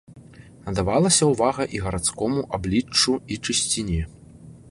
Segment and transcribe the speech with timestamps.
[0.69, 4.01] Надавалася ўвага і гарадскому абліччу і чысціні.